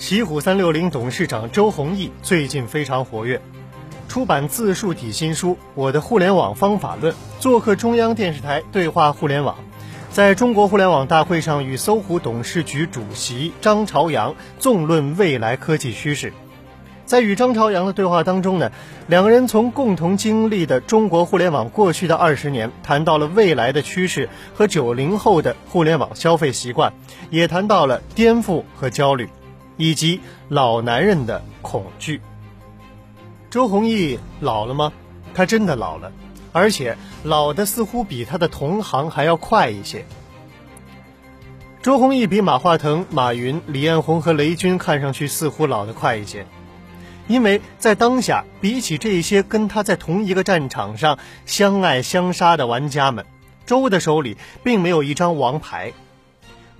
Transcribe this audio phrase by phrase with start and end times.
[0.00, 3.38] 奇虎三六零董事长周鸿祎最近非常活跃，
[4.08, 9.58] 出版自述体新书《我的互联网方法论》，做客中央电视台对话互联网，
[10.10, 16.32] 在中国互联网大会上与搜狐董事局主席张朝阳纵论未来科技趋势。
[17.04, 18.72] 在与张朝阳的对话当中呢，
[19.06, 26.94] 两个人从共同经历的中国互联网过去的二十年，谈到了未来的趋势和九零后的互联网消费习惯，
[27.28, 29.28] 也谈到了颠覆和焦虑。
[29.80, 32.20] 以及老男人的恐惧。
[33.50, 34.92] 周鸿祎老了吗？
[35.34, 36.12] 他真的老了，
[36.52, 40.04] 而且老的似乎比他的同行还要快一些。
[41.82, 46.46] 周鸿祎比马化腾、马云、李彦宏和雷军看上去似乎老得快一些，
[47.26, 53.24] 因为在当下，比起这些跟他在同一个战场上相爱相杀的玩家们，
[53.64, 55.94] 周的手里并没有一张王牌。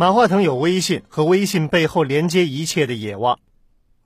[0.01, 3.39] 马化腾有微信和微信背后连接一切的野望，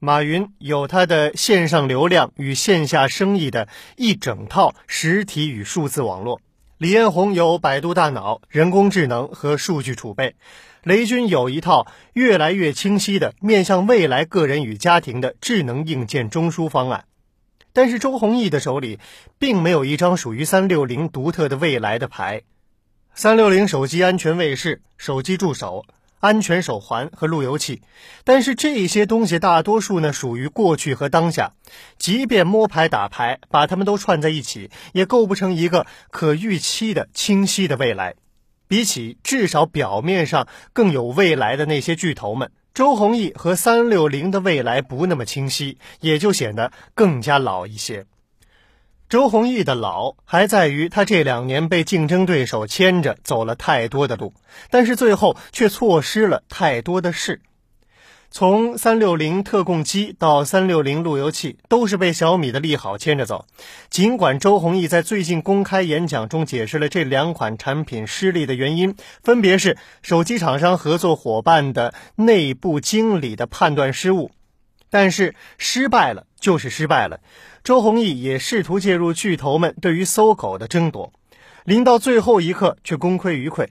[0.00, 6.40] 马云有他的线上流量与线下生意的一整套实体与数字网络，
[6.78, 10.34] 李彦宏有百度大脑、人工智能和数据储备，
[10.82, 17.04] 雷军有一套越来越清晰的面向未来个人与家庭的智能硬件中枢方案，
[17.72, 18.98] 但是周鸿祎的手里
[19.38, 22.42] 并没有一张属于三六零独特的未来的牌。
[23.16, 25.84] 三六零手机安全卫士、手机助手、
[26.18, 27.80] 安全手环和路由器，
[28.24, 31.52] 但是这些东西大多数呢属于过去和当下，
[31.96, 38.16] 即便摸牌打牌，把它们都串在一起，也构不成一个可预期的清晰的未来。
[38.66, 48.06] 比起至少表面上更有未来的那些巨头们，周鸿祎和三六零的未来不那么清晰，也就显得更加老一些。
[49.14, 54.34] 周鸿祎的老还在于他这两年被竞争对手牵着走了太多的路，
[54.70, 57.40] 但是最后却错失了太多的事。
[58.32, 63.46] 从三六零特供机到三六零路由器，都是被小米的利好牵着走。
[63.88, 74.32] 尽管周鸿祎在最近公开演讲中解释了这两款产品失利的原因，分别是手机厂商合作伙伴的内部经理的判断失误。
[74.94, 77.18] 但是失败了就是失败了，
[77.64, 81.12] 周鸿祎也试图介入巨头们对于搜狗的争夺，
[81.64, 83.66] 临到最后一刻却功亏一篑。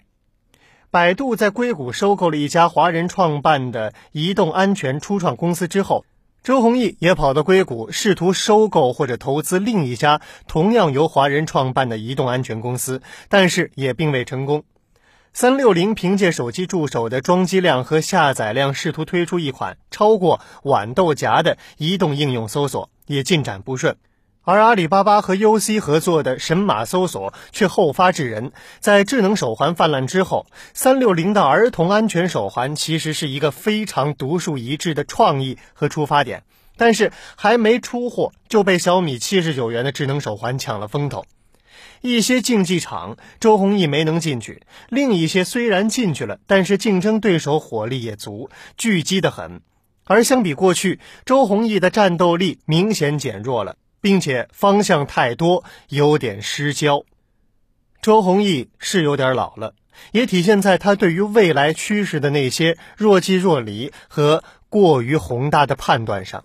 [0.91, 6.03] 百度在硅谷收购了一家华人创办的移动安全初创公司之后，
[6.43, 14.65] 周鸿祎也跑到硅谷试图收购或者投资另一家同样由华人创办的移动安全公司，但是也并未成功。
[15.35, 23.97] 三六零凭借手机助手的装机量和下载量，试图推出一款超过豌豆荚的移动应用搜索，也进展不顺。
[24.43, 30.45] 而阿里巴巴和 UC 合作的神马搜索却后发制人，在智能手环泛滥之后，
[30.75, 36.43] 三六零的儿童安全手环其实是一个非常独树一帜的创意和出发点，
[36.77, 41.25] 但是还没出货就被小米七十九元的智能手环抢了风头。
[42.01, 49.61] 一些竞技场，周鸿祎没能进去；另一些虽然进去了，但是竞争对手火力也足，聚集的很。
[50.05, 57.03] 而相比过去，周鸿祎的战斗力明显减弱了，并且方向太多，有点失焦。
[58.01, 59.75] 周鸿祎是有点老了，
[60.11, 66.43] 也体现在他对于未来趋势的那些若即若离和过于宏大的判断上。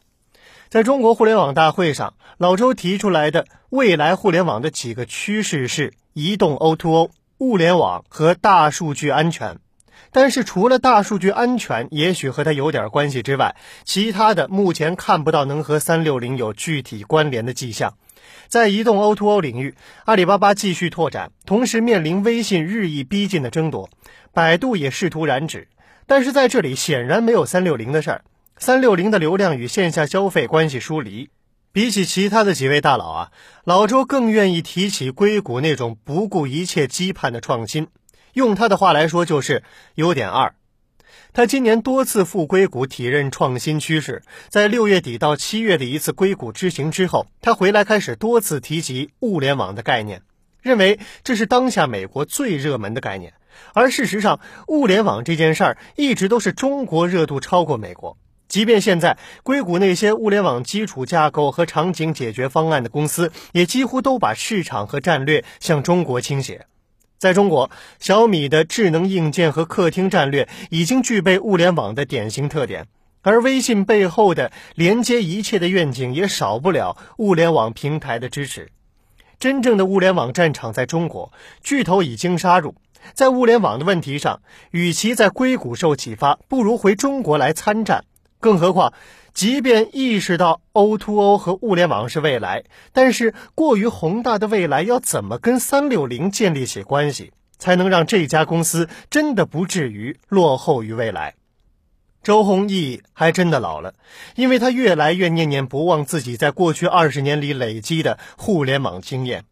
[0.69, 7.09] 在中国互联网大会上，老周提出来的未来互联网的几个趋势是移动 O2O、
[7.39, 9.61] 物联网和大数据安全。
[10.12, 17.95] 但是除了大数据安全，也许和它有点关系之外，其他的目前看不到能和三六零有具体关联的迹象。
[18.49, 19.75] 在移动 O2O 领域，
[20.05, 23.89] 阿里巴巴继续拓展，同时面临微信日益逼近的争夺，
[24.35, 25.69] 百度也试图染指，
[26.06, 28.25] 但是在这里显然没有三六零的事儿。
[28.61, 31.31] 三六零的流量与线下消费关系疏离，
[31.73, 33.33] 比起其他的几位大佬啊，
[33.65, 37.87] 老周更愿意提起硅谷那种不顾一切羁绊的创新。
[38.33, 39.63] 用他的话来说，就是
[39.95, 40.55] 有点二。
[41.33, 50.23] 他今年多次赴硅谷体认创新趋势，在六月底到七月的一次硅谷之行之后，他回来开始多次提及物联网的概念，
[50.61, 53.35] 认为这是当下美国最热门的概念。
[53.73, 58.17] 而事实上，物联网这件事儿一直都是中国热度超过美国。
[58.49, 66.67] 即便现在，硅谷那些物联网基础架构和场景解决方案的公司，也几乎都把市场和战略向中国倾斜。
[67.19, 72.87] 在中国，小米的智能硬件和客厅战略已经具备物联网的典型特点，
[73.21, 78.71] 而微信背后的连接一切的愿景，也少不了物联网平台的支持。
[79.39, 82.77] 真正的物联网战场在中国，巨头已经杀入。
[83.12, 84.41] 在物联网的问题上，
[84.71, 88.05] 与其在硅谷受启发，不如回中国来参战。
[88.40, 88.93] 更何况，
[89.32, 101.35] 即便意识到 O2O 和物联网是未来，但是过于宏大的未来要怎么跟三六零建立起关系，才能让这家公司真的不至于落后于未来？
[102.23, 103.94] 周鸿祎还真的老了，
[104.35, 109.44] 因为他越来越念念不忘自己在过去二十年里累积的互联网经验。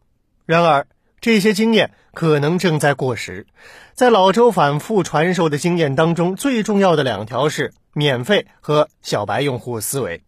[0.45, 0.85] 然而，
[1.19, 3.47] 这些经验可能正在过时。
[3.93, 10.21] 在老周反复传授的经验当中，最重要的两条是免费和小白用户思维。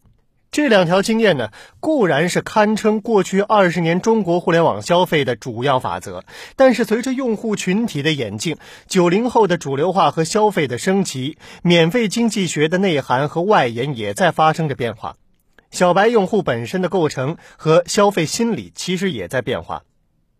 [0.52, 6.24] 这两条经验呢，固然是堪称过去二十年中国互联网消费的主要法则，
[6.56, 8.56] 但是随着用户群体的演进，
[8.88, 15.14] 九零后的主流化和消费的升级，免费经济学的内涵和外延也在发生着变化。
[15.70, 19.82] 小白用户本身的构成和消费心理其实也在变化。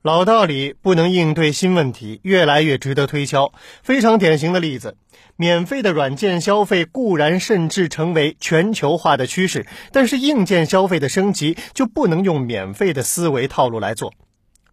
[0.03, 3.53] 老道理不能应对新问题，越来越值得推敲。
[3.83, 4.97] 非常典型的例子，
[5.37, 14.15] 免费的软件消费固然甚至成为全球化的趋势，但是硬件消费的升级就不能用免费的思维套路来做。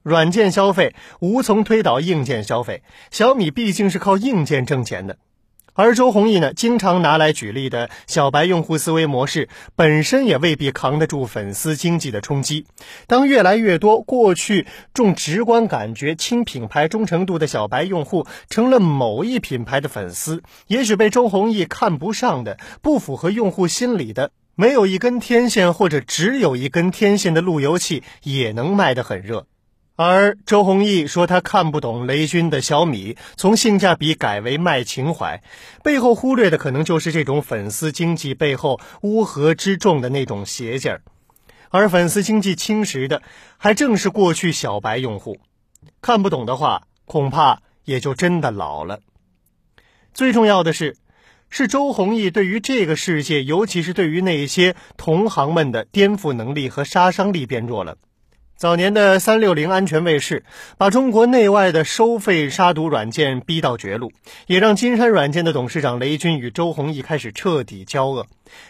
[0.01, 2.81] 软件消费无从推倒硬件消费，
[3.12, 5.18] 小米毕竟是靠硬件挣钱的。
[5.77, 12.65] 而周鸿祎呢，经常拿来举例的小白用户思维模式，本身也未必扛得住粉丝经济的冲击。
[13.06, 14.65] 当越来越多过去
[14.95, 29.45] 重直观感觉、轻品牌忠诚度的小白用户成了某一品牌的粉丝，也许被周鸿祎看不上的、不符合用户心理的、没有一根天线或者只有一根天线的路由器，也能卖得很热。
[29.99, 35.41] 而周鸿祎说他看不懂雷军的小米从性价比改为卖情怀，
[35.83, 41.01] 背后忽略的可能就是这种粉丝经济背后乌合之众的那种邪劲儿，
[41.71, 43.23] 而粉丝经济侵蚀的
[43.57, 45.39] 还正是过去小白用户。
[46.00, 49.00] 看不懂的话，恐怕也就真的老了。
[50.13, 50.95] 最重要的是，
[51.50, 57.97] 是周鸿祎对于这个世界，尤其是对于那些同行们的颠覆能力和杀伤力变弱了。
[58.57, 60.44] 早年的三六零安全卫士，
[60.80, 64.12] 把中国内外的收费杀毒软件逼到绝路，
[64.48, 68.25] 也让金山软件的董事长雷军与周鸿祎开始彻底交恶。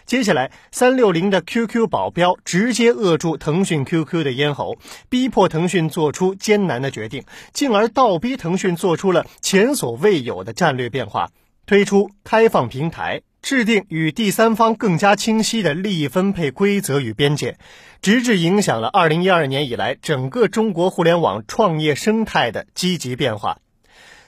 [0.05, 4.75] 接下来，三六零的 QQ 保镖直接扼住腾讯 QQ 的咽喉，
[5.07, 7.23] 逼迫腾讯做出艰难的决定，
[7.53, 11.29] 进而倒逼腾讯做出了前所未有的战略变化，
[11.65, 13.21] 推出开放平台。
[13.47, 17.57] 制定与第三方更加清晰的利益分配规则与边界，
[18.01, 23.59] 直至影响了二零一二年以来整个中国互联网创业生态的积极变化。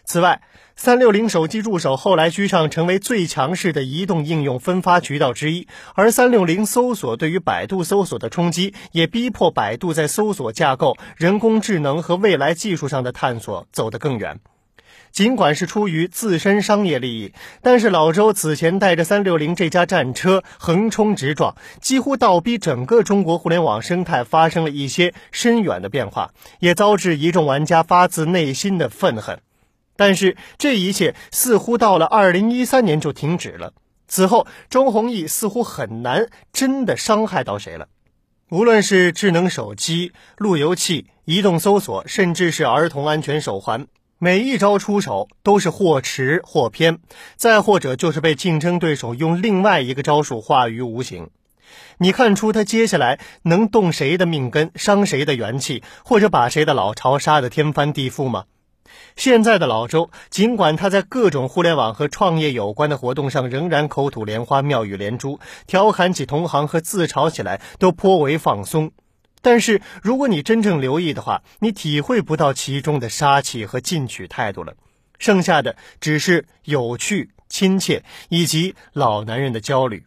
[0.06, 0.42] 此外，
[0.78, 14.40] 三六零手机助手后来居上成为最强势的移动应用分发渠道之一，而三六零搜索对于百度搜索的冲击，也逼迫百度在搜索架构、人工智能和未来技术上的探索走得更远。
[15.20, 29.42] 尽管是出于自身商业利益，但是老周此前带着三六零这家战车横冲直撞，几乎倒逼整个中国互联网生态发生了一些深远的变化，也遭致一众玩家发自内心的愤恨。
[29.98, 33.74] 但是这一切似乎到了二零一三年就停止了。
[34.08, 37.90] 此后，周鸿祎似乎很难真的伤害到谁了。
[38.50, 43.86] 无论是智能手机、路由器、移动搜索，甚至是儿童安全手环。
[44.22, 47.00] 每一招出手都是或迟或偏，
[47.38, 51.30] 再或者就是被竞争对手用另外一个招数化于无形。
[52.00, 58.44] 你看出他接下来能动谁的命根，伤谁的元气，或者把谁的老巢杀得天翻地覆吗？
[59.16, 68.92] 现在的老周，尽管他在各种互联网和创业有关的活动上仍然口吐莲花、妙语连珠，调侃起同行和自嘲起来都颇为放松。
[69.42, 74.76] 但是，如果你真正留意的话，你体会不到其中的杀气和进取态度了。
[75.18, 80.06] 剩下的只是有趣、亲切以及老男人的焦虑。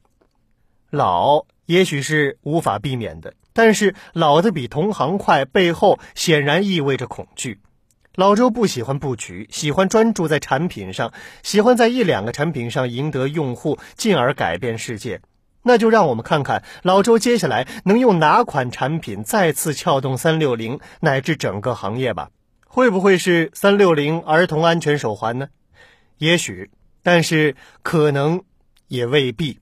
[0.90, 7.60] 老也许是无法避免的，但是老的比同行快，背后显然意味着恐惧。
[8.14, 15.22] 老周不喜欢布局，喜欢专注在产品上，喜欢在一两个产品上赢得用户，进而改变世界。
[15.62, 22.30] 那就让我们看看老周接下来能用哪款产品再次撬动三六零乃至整个行业吧？
[22.66, 25.48] 会不会是三六零儿童安全手环呢？
[26.18, 26.70] 也许，
[27.02, 28.42] 但是可能
[28.88, 29.58] 也未必。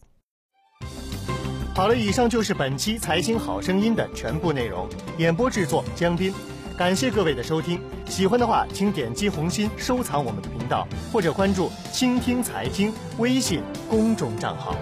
[1.75, 4.89] 好了，以上就是本期《财经好声音》的全部内容。
[5.19, 6.35] 演播制作江斌，
[6.77, 7.81] 感谢各位的收听。
[8.07, 14.77] 喜欢的话，请点击红心收藏我们的频道，或者关注“倾听财经”微信公众账号。